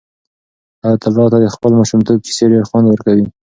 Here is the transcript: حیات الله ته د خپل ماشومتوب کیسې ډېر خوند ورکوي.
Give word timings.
حیات 0.83 1.01
الله 1.07 1.25
ته 1.33 1.37
د 1.43 1.47
خپل 1.55 1.71
ماشومتوب 1.79 2.17
کیسې 2.25 2.45
ډېر 2.51 2.63
خوند 2.69 2.85
ورکوي. 2.87 3.25